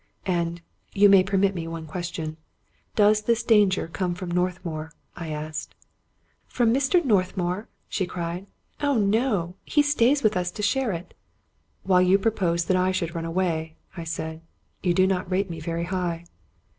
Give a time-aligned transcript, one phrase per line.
[0.39, 0.63] "And—
[1.01, 2.37] you may permit me one question—
[2.95, 5.75] does this dan ger come from Northmour?" I asked."
[6.47, 7.05] From Mr.
[7.05, 8.47] Northmour?" she cried."
[8.81, 11.13] Oh, no, he stays with us to share it."
[11.83, 14.41] "While you propose that I should run away?" I said."
[14.81, 16.25] You do not rate me very high."